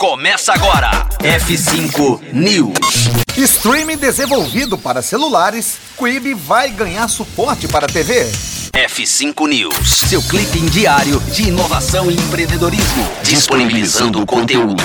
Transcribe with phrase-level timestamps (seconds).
[0.00, 1.06] Começa agora.
[1.18, 3.10] F5 News.
[3.36, 8.24] Streaming desenvolvido para celulares, Quibi vai ganhar suporte para TV.
[8.72, 9.90] F5 News.
[10.08, 13.06] Seu clipe diário de inovação e empreendedorismo.
[13.24, 14.82] Disponibilizando o conteúdo.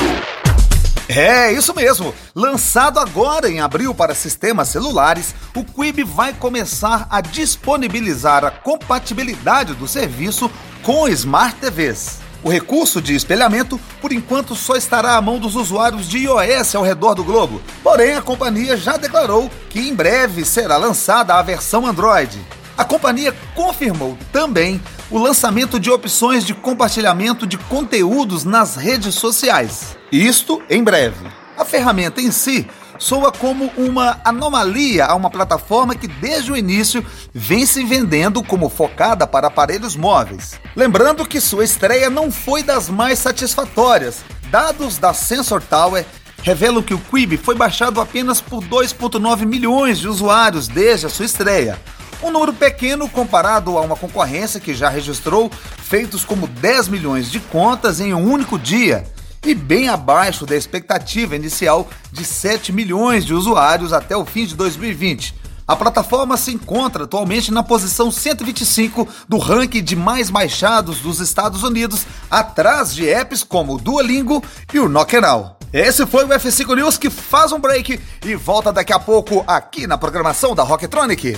[1.07, 2.13] É, isso mesmo.
[2.35, 9.75] Lançado agora em abril para sistemas celulares, o Quibi vai começar a disponibilizar a compatibilidade
[9.75, 10.51] do serviço
[10.83, 12.24] com Smart TVs.
[12.45, 16.83] O recurso de espelhamento, por enquanto, só estará à mão dos usuários de iOS ao
[16.83, 17.59] redor do globo.
[17.81, 22.39] Porém, a companhia já declarou que em breve será lançada a versão Android.
[22.77, 29.97] A companhia confirmou também o lançamento de opções de compartilhamento de conteúdos nas redes sociais.
[30.11, 31.25] Isto em breve.
[31.57, 37.05] A ferramenta em si soa como uma anomalia a uma plataforma que desde o início
[37.33, 40.59] vem se vendendo como focada para aparelhos móveis.
[40.75, 44.23] Lembrando que sua estreia não foi das mais satisfatórias.
[44.49, 46.05] Dados da Sensor Tower
[46.41, 51.25] revelam que o Quibi foi baixado apenas por 2,9 milhões de usuários desde a sua
[51.25, 51.79] estreia.
[52.23, 57.39] Um número pequeno comparado a uma concorrência que já registrou feitos como 10 milhões de
[57.39, 59.03] contas em um único dia
[59.45, 64.55] e bem abaixo da expectativa inicial de 7 milhões de usuários até o fim de
[64.55, 65.35] 2020.
[65.67, 71.63] A plataforma se encontra atualmente na posição 125 do ranking de mais baixados dos Estados
[71.63, 75.55] Unidos, atrás de apps como o Duolingo e o Knockout.
[75.71, 79.85] Esse foi o F5 News que faz um break e volta daqui a pouco aqui
[79.85, 81.37] na programação da Rocktronic.